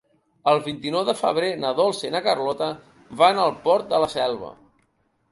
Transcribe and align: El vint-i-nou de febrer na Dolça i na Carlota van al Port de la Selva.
El 0.51 0.59
vint-i-nou 0.67 1.01
de 1.09 1.13
febrer 1.17 1.49
na 1.63 1.73
Dolça 1.79 2.07
i 2.09 2.09
na 2.15 2.21
Carlota 2.27 2.69
van 3.19 3.41
al 3.43 3.53
Port 3.67 3.85
de 3.93 4.01
la 4.05 4.09
Selva. 4.15 4.49